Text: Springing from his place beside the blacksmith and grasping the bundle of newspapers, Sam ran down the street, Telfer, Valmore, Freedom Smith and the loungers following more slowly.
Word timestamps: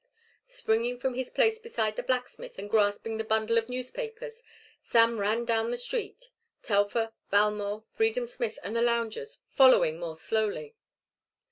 Springing 0.47 0.97
from 0.97 1.13
his 1.13 1.29
place 1.29 1.59
beside 1.59 1.95
the 1.95 2.01
blacksmith 2.01 2.57
and 2.57 2.71
grasping 2.71 3.17
the 3.17 3.23
bundle 3.23 3.55
of 3.59 3.69
newspapers, 3.69 4.41
Sam 4.81 5.19
ran 5.19 5.45
down 5.45 5.69
the 5.69 5.77
street, 5.77 6.31
Telfer, 6.63 7.13
Valmore, 7.31 7.83
Freedom 7.85 8.25
Smith 8.25 8.57
and 8.63 8.75
the 8.75 8.81
loungers 8.81 9.41
following 9.51 9.99
more 9.99 10.15
slowly. 10.15 10.75